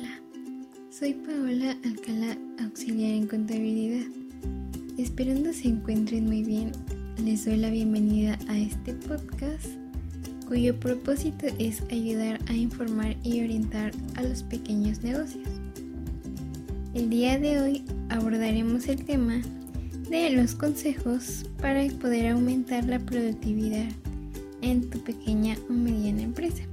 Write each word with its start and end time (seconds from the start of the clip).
Hola, 0.00 0.22
soy 0.88 1.12
Paola 1.12 1.76
Alcalá, 1.84 2.38
auxiliar 2.58 3.10
en 3.10 3.26
contabilidad. 3.26 4.06
Esperando 4.96 5.52
se 5.52 5.68
encuentren 5.68 6.24
muy 6.24 6.42
bien, 6.42 6.72
les 7.22 7.44
doy 7.44 7.58
la 7.58 7.68
bienvenida 7.68 8.38
a 8.48 8.58
este 8.58 8.94
podcast 8.94 9.66
cuyo 10.48 10.78
propósito 10.80 11.46
es 11.58 11.82
ayudar 11.90 12.40
a 12.48 12.54
informar 12.54 13.14
y 13.24 13.42
orientar 13.42 13.92
a 14.16 14.22
los 14.22 14.42
pequeños 14.42 15.02
negocios. 15.02 15.48
El 16.94 17.10
día 17.10 17.38
de 17.38 17.60
hoy 17.60 17.84
abordaremos 18.08 18.88
el 18.88 19.04
tema 19.04 19.42
de 20.08 20.30
los 20.30 20.54
consejos 20.54 21.44
para 21.60 21.86
poder 22.00 22.28
aumentar 22.28 22.84
la 22.84 23.00
productividad 23.00 23.88
en 24.62 24.88
tu 24.88 24.98
pequeña 25.00 25.56
o 25.68 25.72
mediana 25.74 26.22
empresa. 26.22 26.69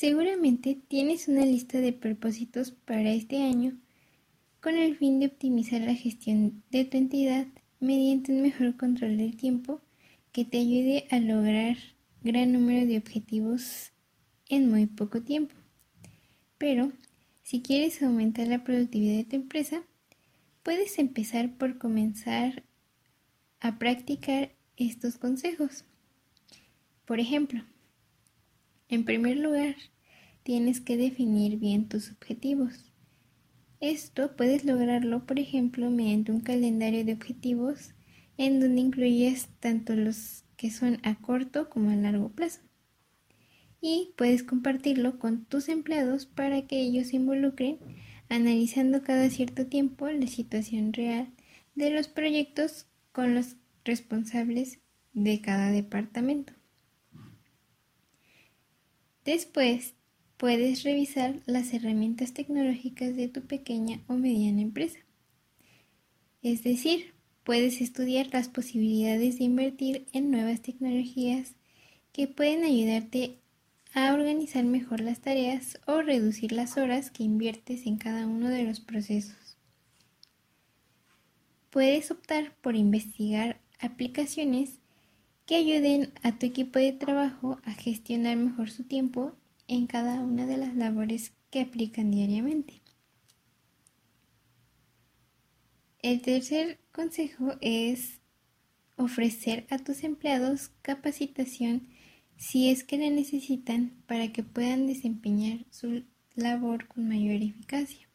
Seguramente 0.00 0.78
tienes 0.88 1.28
una 1.28 1.44
lista 1.44 1.78
de 1.78 1.92
propósitos 1.92 2.70
para 2.70 3.10
este 3.10 3.42
año 3.42 3.76
con 4.62 4.74
el 4.74 4.96
fin 4.96 5.20
de 5.20 5.26
optimizar 5.26 5.82
la 5.82 5.94
gestión 5.94 6.62
de 6.70 6.86
tu 6.86 6.96
entidad 6.96 7.46
mediante 7.80 8.32
un 8.32 8.40
mejor 8.40 8.78
control 8.78 9.18
del 9.18 9.36
tiempo 9.36 9.82
que 10.32 10.46
te 10.46 10.56
ayude 10.56 11.06
a 11.10 11.20
lograr 11.20 11.76
gran 12.22 12.50
número 12.50 12.86
de 12.86 12.96
objetivos 12.96 13.92
en 14.48 14.70
muy 14.70 14.86
poco 14.86 15.20
tiempo. 15.20 15.54
Pero 16.56 16.92
si 17.42 17.60
quieres 17.60 18.02
aumentar 18.02 18.48
la 18.48 18.64
productividad 18.64 19.18
de 19.18 19.24
tu 19.24 19.36
empresa, 19.36 19.82
puedes 20.62 20.98
empezar 20.98 21.52
por 21.58 21.76
comenzar 21.76 22.62
a 23.60 23.78
practicar 23.78 24.52
estos 24.78 25.18
consejos. 25.18 25.84
Por 27.04 27.20
ejemplo, 27.20 27.64
en 28.90 29.04
primer 29.04 29.36
lugar, 29.36 29.76
tienes 30.42 30.80
que 30.80 30.96
definir 30.96 31.58
bien 31.58 31.88
tus 31.88 32.10
objetivos. 32.10 32.92
Esto 33.78 34.36
puedes 34.36 34.64
lograrlo, 34.64 35.24
por 35.26 35.38
ejemplo, 35.38 35.90
mediante 35.90 36.32
un 36.32 36.40
calendario 36.40 37.04
de 37.04 37.14
objetivos 37.14 37.94
en 38.36 38.58
donde 38.58 38.80
incluyes 38.80 39.48
tanto 39.60 39.94
los 39.94 40.44
que 40.56 40.70
son 40.70 40.98
a 41.02 41.14
corto 41.14 41.70
como 41.70 41.90
a 41.90 41.96
largo 41.96 42.30
plazo. 42.30 42.60
Y 43.80 44.12
puedes 44.16 44.42
compartirlo 44.42 45.18
con 45.18 45.44
tus 45.44 45.68
empleados 45.68 46.26
para 46.26 46.66
que 46.66 46.80
ellos 46.80 47.08
se 47.08 47.16
involucren 47.16 47.78
analizando 48.28 49.02
cada 49.02 49.30
cierto 49.30 49.66
tiempo 49.66 50.08
la 50.10 50.26
situación 50.26 50.92
real 50.92 51.32
de 51.74 51.90
los 51.90 52.08
proyectos 52.08 52.86
con 53.12 53.34
los 53.34 53.56
responsables 53.84 54.80
de 55.12 55.40
cada 55.40 55.70
departamento. 55.70 56.59
Después, 59.24 59.94
puedes 60.36 60.82
revisar 60.82 61.40
las 61.46 61.74
herramientas 61.74 62.32
tecnológicas 62.32 63.14
de 63.14 63.28
tu 63.28 63.42
pequeña 63.42 64.00
o 64.08 64.14
mediana 64.14 64.62
empresa. 64.62 64.98
Es 66.42 66.62
decir, 66.64 67.12
puedes 67.44 67.80
estudiar 67.82 68.28
las 68.32 68.48
posibilidades 68.48 69.38
de 69.38 69.44
invertir 69.44 70.06
en 70.12 70.30
nuevas 70.30 70.62
tecnologías 70.62 71.54
que 72.12 72.26
pueden 72.26 72.64
ayudarte 72.64 73.36
a 73.92 74.14
organizar 74.14 74.64
mejor 74.64 75.00
las 75.00 75.20
tareas 75.20 75.78
o 75.86 76.00
reducir 76.00 76.52
las 76.52 76.76
horas 76.76 77.10
que 77.10 77.22
inviertes 77.22 77.86
en 77.86 77.98
cada 77.98 78.26
uno 78.26 78.48
de 78.48 78.64
los 78.64 78.80
procesos. 78.80 79.58
Puedes 81.70 82.10
optar 82.10 82.54
por 82.62 82.76
investigar 82.76 83.60
aplicaciones 83.78 84.79
que 85.50 85.56
ayuden 85.56 86.12
a 86.22 86.38
tu 86.38 86.46
equipo 86.46 86.78
de 86.78 86.92
trabajo 86.92 87.58
a 87.64 87.72
gestionar 87.72 88.36
mejor 88.36 88.70
su 88.70 88.84
tiempo 88.84 89.34
en 89.66 89.88
cada 89.88 90.20
una 90.20 90.46
de 90.46 90.56
las 90.56 90.76
labores 90.76 91.32
que 91.50 91.62
aplican 91.62 92.12
diariamente. 92.12 92.82
El 96.02 96.22
tercer 96.22 96.78
consejo 96.92 97.54
es 97.60 98.20
ofrecer 98.94 99.66
a 99.70 99.78
tus 99.78 100.04
empleados 100.04 100.70
capacitación 100.82 101.88
si 102.36 102.68
es 102.68 102.84
que 102.84 102.98
la 102.98 103.10
necesitan 103.10 104.00
para 104.06 104.32
que 104.32 104.44
puedan 104.44 104.86
desempeñar 104.86 105.66
su 105.70 106.04
labor 106.36 106.86
con 106.86 107.08
mayor 107.08 107.42
eficacia. 107.42 108.08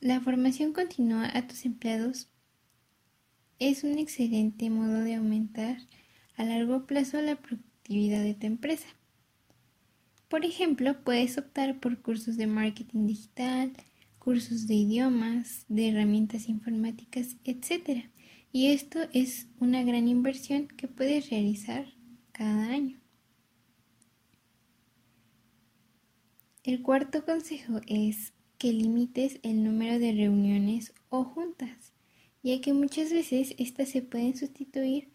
La 0.00 0.20
formación 0.20 0.72
continua 0.72 1.30
a 1.32 1.46
tus 1.46 1.64
empleados 1.64 2.28
es 3.58 3.82
un 3.84 3.98
excelente 3.98 4.70
modo 4.70 5.00
de 5.00 5.16
aumentar 5.16 5.78
a 6.36 6.44
largo 6.44 6.86
plazo 6.86 7.20
la 7.20 7.36
productividad 7.36 8.22
de 8.22 8.34
tu 8.34 8.46
empresa. 8.46 8.86
Por 10.28 10.44
ejemplo, 10.44 11.02
puedes 11.02 11.38
optar 11.38 11.80
por 11.80 12.00
cursos 12.00 12.36
de 12.36 12.46
marketing 12.46 13.06
digital, 13.06 13.72
cursos 14.18 14.66
de 14.66 14.74
idiomas, 14.74 15.64
de 15.68 15.88
herramientas 15.88 16.48
informáticas, 16.48 17.36
etc. 17.44 18.04
Y 18.52 18.68
esto 18.68 19.00
es 19.12 19.48
una 19.58 19.82
gran 19.82 20.06
inversión 20.06 20.68
que 20.68 20.86
puedes 20.86 21.30
realizar 21.30 21.86
cada 22.32 22.66
año. 22.66 23.00
El 26.62 26.82
cuarto 26.82 27.24
consejo 27.24 27.80
es 27.86 28.34
que 28.58 28.72
limites 28.72 29.40
el 29.42 29.64
número 29.64 29.98
de 29.98 30.12
reuniones 30.12 30.92
o 31.08 31.24
juntas 31.24 31.92
ya 32.42 32.60
que 32.60 32.72
muchas 32.72 33.12
veces 33.12 33.54
estas 33.58 33.88
se 33.90 34.02
pueden 34.02 34.36
sustituir 34.36 35.08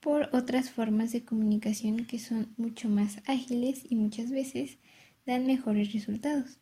por 0.00 0.28
otras 0.32 0.70
formas 0.70 1.12
de 1.12 1.24
comunicación 1.24 2.04
que 2.04 2.18
son 2.18 2.52
mucho 2.56 2.88
más 2.88 3.22
ágiles 3.26 3.86
y 3.88 3.96
muchas 3.96 4.30
veces 4.30 4.78
dan 5.26 5.46
mejores 5.46 5.92
resultados. 5.92 6.58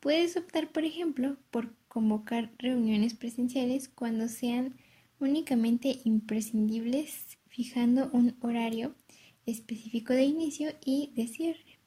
Puedes 0.00 0.36
optar, 0.36 0.72
por 0.72 0.84
ejemplo, 0.84 1.36
por 1.50 1.74
convocar 1.88 2.50
reuniones 2.58 3.14
presenciales 3.14 3.88
cuando 3.88 4.28
sean 4.28 4.74
únicamente 5.20 6.00
imprescindibles, 6.04 7.38
fijando 7.48 8.08
un 8.12 8.36
horario 8.40 8.94
específico 9.46 10.12
de 10.12 10.24
inicio 10.24 10.72
y 10.84 11.12
de 11.14 11.28
cierre. 11.28 11.78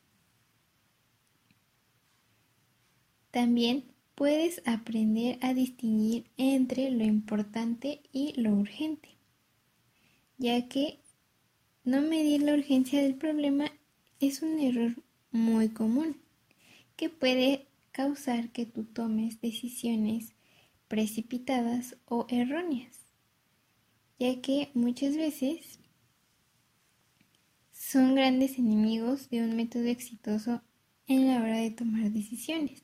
También 3.31 3.83
puedes 4.15 4.61
aprender 4.65 5.37
a 5.41 5.53
distinguir 5.53 6.29
entre 6.37 6.91
lo 6.91 7.03
importante 7.03 8.01
y 8.11 8.39
lo 8.39 8.51
urgente, 8.51 9.09
ya 10.37 10.67
que 10.67 10.99
no 11.83 12.01
medir 12.01 12.43
la 12.43 12.53
urgencia 12.53 13.01
del 13.01 13.15
problema 13.15 13.71
es 14.19 14.41
un 14.41 14.59
error 14.59 14.95
muy 15.31 15.69
común 15.69 16.17
que 16.95 17.09
puede 17.09 17.67
causar 17.91 18.51
que 18.51 18.65
tú 18.65 18.85
tomes 18.85 19.41
decisiones 19.41 20.33
precipitadas 20.87 21.97
o 22.05 22.25
erróneas, 22.29 22.99
ya 24.19 24.41
que 24.41 24.69
muchas 24.73 25.17
veces 25.17 25.79
son 27.71 28.15
grandes 28.15 28.57
enemigos 28.57 29.29
de 29.29 29.43
un 29.43 29.55
método 29.55 29.85
exitoso 29.85 30.61
en 31.07 31.27
la 31.27 31.41
hora 31.41 31.57
de 31.57 31.71
tomar 31.71 32.11
decisiones. 32.11 32.83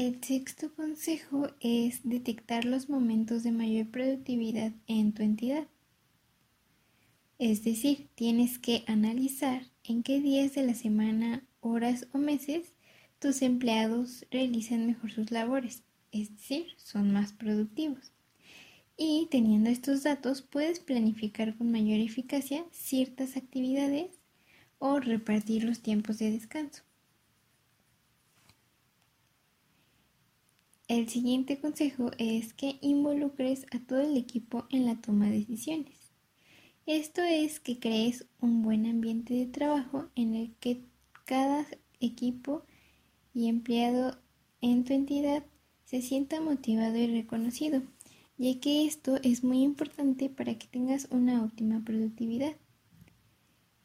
El 0.00 0.24
sexto 0.24 0.74
consejo 0.74 1.50
es 1.60 2.00
detectar 2.04 2.64
los 2.64 2.88
momentos 2.88 3.42
de 3.42 3.52
mayor 3.52 3.86
productividad 3.88 4.72
en 4.86 5.12
tu 5.12 5.22
entidad. 5.22 5.66
Es 7.38 7.64
decir, 7.64 8.08
tienes 8.14 8.58
que 8.58 8.82
analizar 8.86 9.64
en 9.84 10.02
qué 10.02 10.22
días 10.22 10.54
de 10.54 10.64
la 10.64 10.72
semana, 10.72 11.44
horas 11.60 12.08
o 12.14 12.18
meses 12.18 12.72
tus 13.18 13.42
empleados 13.42 14.24
realizan 14.30 14.86
mejor 14.86 15.12
sus 15.12 15.30
labores, 15.30 15.82
es 16.12 16.34
decir, 16.34 16.68
son 16.78 17.12
más 17.12 17.34
productivos. 17.34 18.10
Y 18.96 19.28
teniendo 19.30 19.68
estos 19.68 20.02
datos 20.02 20.40
puedes 20.40 20.80
planificar 20.80 21.58
con 21.58 21.70
mayor 21.70 22.00
eficacia 22.00 22.64
ciertas 22.70 23.36
actividades 23.36 24.18
o 24.78 24.98
repartir 24.98 25.64
los 25.64 25.80
tiempos 25.80 26.16
de 26.16 26.30
descanso. 26.30 26.84
El 30.90 31.08
siguiente 31.08 31.56
consejo 31.56 32.10
es 32.18 32.52
que 32.52 32.78
involucres 32.80 33.64
a 33.70 33.78
todo 33.78 34.00
el 34.00 34.16
equipo 34.16 34.66
en 34.70 34.86
la 34.86 35.00
toma 35.00 35.26
de 35.26 35.38
decisiones. 35.38 35.94
Esto 36.84 37.22
es 37.22 37.60
que 37.60 37.78
crees 37.78 38.26
un 38.40 38.62
buen 38.62 38.86
ambiente 38.86 39.34
de 39.34 39.46
trabajo 39.46 40.08
en 40.16 40.34
el 40.34 40.52
que 40.56 40.80
cada 41.26 41.64
equipo 42.00 42.64
y 43.32 43.46
empleado 43.46 44.18
en 44.62 44.82
tu 44.82 44.92
entidad 44.92 45.44
se 45.84 46.02
sienta 46.02 46.40
motivado 46.40 46.96
y 46.96 47.06
reconocido, 47.06 47.82
ya 48.36 48.58
que 48.58 48.84
esto 48.84 49.20
es 49.22 49.44
muy 49.44 49.62
importante 49.62 50.28
para 50.28 50.58
que 50.58 50.66
tengas 50.66 51.06
una 51.12 51.44
óptima 51.44 51.84
productividad. 51.84 52.56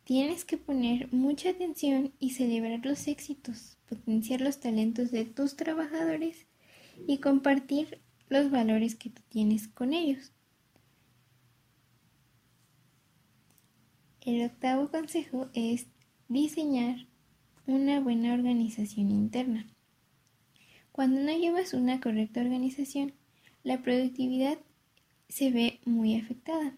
Tienes 0.06 0.44
que 0.44 0.58
poner 0.58 1.14
mucha 1.14 1.52
atención 1.52 2.14
y 2.20 2.32
celebrar 2.32 2.84
los 2.84 3.08
éxitos, 3.08 3.78
potenciar 3.88 4.42
los 4.42 4.60
talentos 4.60 5.12
de 5.12 5.26
tus 5.26 5.56
trabajadores 5.56 6.45
y 7.08 7.18
compartir 7.20 8.02
los 8.30 8.52
valores 8.52 8.96
que 8.96 9.10
tú 9.10 9.22
tienes 9.30 9.68
con 9.68 9.94
ellos. 9.94 10.32
El 14.22 14.44
octavo 14.44 14.90
consejo 14.90 15.50
es 15.54 15.88
diseñar 16.28 17.08
una 17.68 18.00
buena 18.00 18.34
organización 18.34 19.12
interna. 19.12 19.68
Cuando 20.92 21.22
no 21.22 21.38
llevas 21.38 21.74
una 21.74 22.00
correcta 22.00 22.42
organización, 22.42 23.14
la 23.64 23.82
productividad 23.82 24.58
se 25.30 25.52
ve 25.52 25.80
muy 25.86 26.16
afectada. 26.16 26.78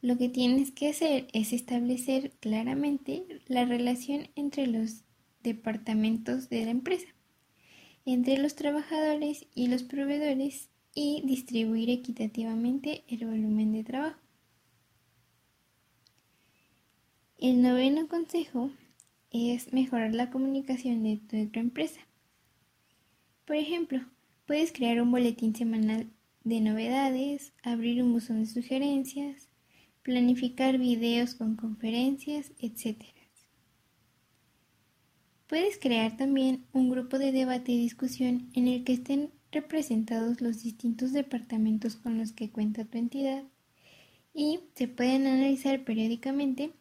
Lo 0.00 0.16
que 0.16 0.28
tienes 0.28 0.70
que 0.70 0.88
hacer 0.88 1.26
es 1.32 1.52
establecer 1.52 2.32
claramente 2.40 3.24
la 3.48 3.64
relación 3.64 4.28
entre 4.36 4.66
los 4.66 5.02
departamentos 5.42 6.48
de 6.48 6.64
la 6.64 6.70
empresa, 6.70 7.08
entre 8.06 8.38
los 8.38 8.54
trabajadores 8.54 9.46
y 9.54 9.66
los 9.66 9.82
proveedores 9.82 10.70
y 10.94 11.22
distribuir 11.26 11.90
equitativamente 11.90 13.04
el 13.08 13.26
volumen 13.26 13.72
de 13.72 13.84
trabajo. 13.84 14.18
El 17.38 17.60
noveno 17.60 18.08
consejo 18.08 18.70
es 19.30 19.72
mejorar 19.74 20.14
la 20.14 20.30
comunicación 20.30 21.02
de 21.02 21.48
tu 21.52 21.60
empresa. 21.60 22.00
Por 23.44 23.56
ejemplo, 23.56 24.00
puedes 24.46 24.72
crear 24.72 25.02
un 25.02 25.10
boletín 25.10 25.54
semanal 25.54 26.08
de 26.44 26.60
novedades, 26.60 27.52
abrir 27.62 28.02
un 28.02 28.12
buzón 28.12 28.40
de 28.40 28.46
sugerencias, 28.46 29.48
planificar 30.02 30.78
videos 30.78 31.34
con 31.34 31.56
conferencias, 31.56 32.52
etc. 32.60 33.15
Puedes 35.46 35.78
crear 35.78 36.16
también 36.16 36.64
un 36.72 36.90
grupo 36.90 37.18
de 37.18 37.30
debate 37.30 37.72
y 37.72 37.78
discusión 37.78 38.50
en 38.54 38.66
el 38.66 38.82
que 38.82 38.94
estén 38.94 39.30
representados 39.52 40.40
los 40.40 40.62
distintos 40.62 41.12
departamentos 41.12 41.94
con 41.94 42.18
los 42.18 42.32
que 42.32 42.50
cuenta 42.50 42.84
tu 42.84 42.98
entidad 42.98 43.44
y 44.34 44.60
se 44.74 44.88
pueden 44.88 45.26
analizar 45.26 45.84
periódicamente 45.84 46.72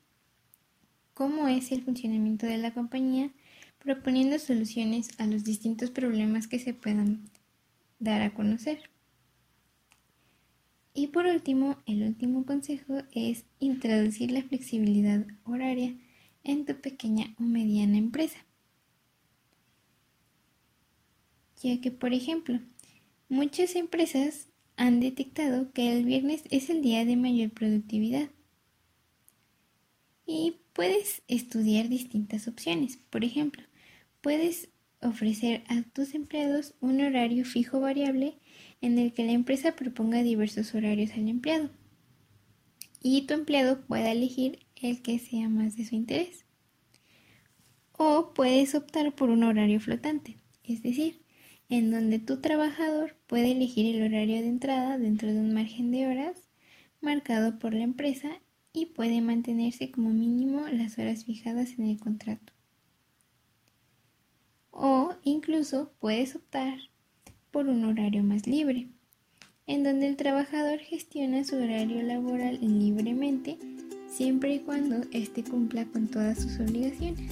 cómo 1.13 1.47
es 1.47 1.71
el 1.71 1.83
funcionamiento 1.83 2.45
de 2.47 2.57
la 2.57 2.73
compañía, 2.73 3.31
proponiendo 3.79 4.39
soluciones 4.39 5.09
a 5.19 5.27
los 5.27 5.43
distintos 5.43 5.91
problemas 5.91 6.47
que 6.47 6.59
se 6.59 6.73
puedan 6.73 7.29
dar 7.99 8.21
a 8.23 8.33
conocer. 8.33 8.89
Y 10.93 11.07
por 11.07 11.25
último, 11.27 11.77
el 11.85 12.03
último 12.03 12.45
consejo 12.45 13.03
es 13.13 13.45
introducir 13.59 14.31
la 14.31 14.41
flexibilidad 14.41 15.25
horaria 15.43 15.95
en 16.43 16.65
tu 16.65 16.75
pequeña 16.75 17.33
o 17.39 17.43
mediana 17.43 17.97
empresa. 17.97 18.44
Ya 21.61 21.79
que, 21.81 21.91
por 21.91 22.13
ejemplo, 22.13 22.59
muchas 23.29 23.75
empresas 23.75 24.49
han 24.77 24.99
detectado 24.99 25.71
que 25.71 25.97
el 25.97 26.05
viernes 26.05 26.43
es 26.49 26.69
el 26.69 26.81
día 26.81 27.05
de 27.05 27.15
mayor 27.15 27.51
productividad. 27.51 28.29
Y 30.25 30.57
puedes 30.73 31.21
estudiar 31.27 31.87
distintas 31.87 32.47
opciones. 32.47 32.97
Por 33.09 33.23
ejemplo, 33.23 33.63
puedes 34.21 34.69
ofrecer 35.01 35.63
a 35.67 35.83
tus 35.83 36.15
empleados 36.15 36.73
un 36.81 36.99
horario 37.01 37.45
fijo 37.45 37.79
variable 37.79 38.37
en 38.81 38.97
el 38.97 39.13
que 39.13 39.23
la 39.23 39.33
empresa 39.33 39.75
proponga 39.75 40.23
diversos 40.23 40.73
horarios 40.73 41.11
al 41.11 41.27
empleado 41.27 41.69
y 43.07 43.21
tu 43.27 43.35
empleado 43.35 43.85
pueda 43.85 44.11
elegir 44.11 44.65
el 44.81 45.03
que 45.03 45.19
sea 45.19 45.47
más 45.47 45.77
de 45.77 45.85
su 45.85 45.93
interés. 45.93 46.43
O 47.91 48.33
puedes 48.33 48.73
optar 48.73 49.13
por 49.13 49.29
un 49.29 49.43
horario 49.43 49.79
flotante, 49.79 50.37
es 50.63 50.81
decir, 50.81 51.21
en 51.69 51.91
donde 51.91 52.19
tu 52.19 52.41
trabajador 52.41 53.15
puede 53.27 53.51
elegir 53.51 53.95
el 53.95 54.03
horario 54.03 54.41
de 54.41 54.47
entrada 54.47 54.97
dentro 54.97 55.31
de 55.33 55.39
un 55.39 55.53
margen 55.53 55.91
de 55.91 56.07
horas 56.07 56.37
marcado 57.01 57.59
por 57.59 57.73
la 57.73 57.83
empresa 57.83 58.29
y 58.73 58.87
puede 58.87 59.21
mantenerse 59.21 59.91
como 59.91 60.09
mínimo 60.09 60.67
las 60.67 60.97
horas 60.97 61.25
fijadas 61.25 61.79
en 61.79 61.87
el 61.87 61.99
contrato. 61.99 62.53
O 64.71 65.13
incluso 65.23 65.91
puedes 65.99 66.35
optar 66.35 66.77
por 67.51 67.67
un 67.67 67.85
horario 67.85 68.23
más 68.23 68.47
libre, 68.47 68.89
en 69.65 69.83
donde 69.83 70.07
el 70.07 70.17
trabajador 70.17 70.79
gestiona 70.79 71.45
su 71.45 71.55
horario 71.55 72.03
laboral 72.03 72.59
libremente 72.61 73.57
siempre 74.09 74.55
y 74.55 74.59
cuando 74.59 74.97
éste 75.11 75.43
cumpla 75.43 75.85
con 75.85 76.07
todas 76.07 76.39
sus 76.39 76.59
obligaciones. 76.59 77.31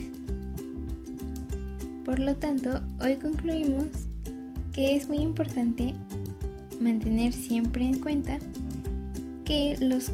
Por 2.05 2.19
lo 2.19 2.35
tanto, 2.35 2.81
hoy 3.01 3.15
concluimos 3.15 4.02
que 4.73 4.95
es 4.95 5.07
muy 5.07 5.19
importante 5.19 5.93
mantener 6.79 7.31
siempre 7.31 7.85
en 7.85 7.99
cuenta 7.99 8.39
que 9.45 9.77
los 9.79 10.11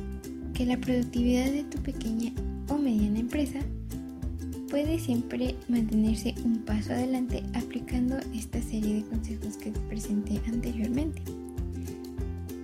que 0.53 0.65
la 0.65 0.77
productividad 0.77 1.45
de 1.45 1.63
tu 1.63 1.77
pequeña 1.81 2.33
o 2.67 2.77
mediana 2.77 3.19
empresa 3.19 3.59
puede 4.69 4.99
siempre 4.99 5.55
mantenerse 5.67 6.35
un 6.43 6.59
paso 6.59 6.91
adelante 6.91 7.43
aplicando 7.53 8.17
esta 8.35 8.61
serie 8.61 8.95
de 8.95 9.03
consejos 9.03 9.57
que 9.57 9.71
te 9.71 9.79
presenté 9.81 10.41
anteriormente. 10.47 11.21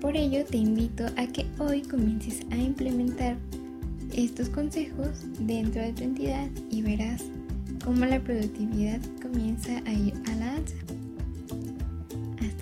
Por 0.01 0.15
ello 0.15 0.45
te 0.45 0.57
invito 0.57 1.05
a 1.15 1.25
que 1.25 1.45
hoy 1.57 1.81
comiences 1.81 2.41
a 2.51 2.57
implementar 2.57 3.37
estos 4.13 4.49
consejos 4.49 5.25
dentro 5.39 5.81
de 5.81 5.93
tu 5.93 6.03
entidad 6.03 6.47
y 6.69 6.81
verás 6.81 7.23
cómo 7.83 8.05
la 8.05 8.19
productividad 8.19 8.99
comienza 9.21 9.81
a 9.85 9.93
ir 9.93 10.13
a 10.27 10.35
la 10.35 10.55
alza. 10.55 10.94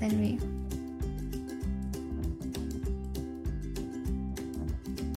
anyway 0.03 0.38